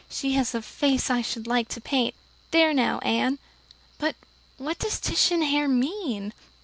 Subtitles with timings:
[0.09, 2.15] She has a face I should like to paint.'
[2.49, 3.37] There now, Anne.
[3.99, 4.15] But
[4.57, 6.33] what does Titian hair mean?"